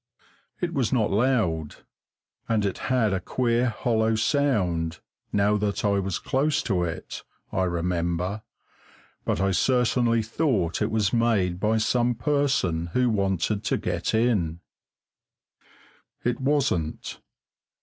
It 0.59 0.73
was 0.73 0.91
not 0.91 1.11
loud, 1.11 1.75
and 2.49 2.65
it 2.65 2.79
had 2.89 3.13
a 3.13 3.19
queer, 3.19 3.69
hollow 3.69 4.15
sound, 4.15 4.99
now 5.31 5.57
that 5.57 5.85
I 5.85 5.99
was 5.99 6.17
close 6.17 6.63
to 6.63 6.81
it, 6.83 7.21
I 7.51 7.65
remember, 7.65 8.41
but 9.25 9.39
I 9.39 9.51
certainly 9.51 10.23
thought 10.23 10.81
it 10.81 10.89
was 10.89 11.13
made 11.13 11.59
by 11.59 11.77
some 11.77 12.15
person 12.15 12.87
who 12.93 13.11
wanted 13.11 13.63
to 13.65 13.77
get 13.77 14.15
in. 14.15 14.61
It 16.23 16.39
wasn't. 16.41 17.19